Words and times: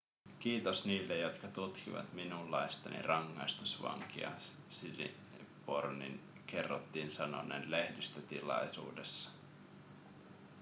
kiitos 0.39 0.85
niille 0.85 1.17
jotka 1.17 1.47
tukivat 1.47 2.13
minunlaistani 2.13 3.01
rangaistusvankia 3.01 4.31
siripornin 4.69 6.19
kerrottiin 6.47 7.11
sanoneen 7.11 7.71
lehdistötilaisuudessa 7.71 9.29